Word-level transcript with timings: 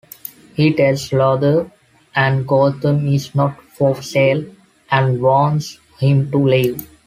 He 0.55 0.73
tells 0.73 1.11
Luthor 1.11 1.69
that 2.15 2.47
Gotham 2.47 3.05
is 3.05 3.35
not 3.35 3.61
for 3.77 4.01
sale, 4.01 4.43
and 4.89 5.21
warns 5.21 5.77
him 5.99 6.31
to 6.31 6.39
leave. 6.43 6.87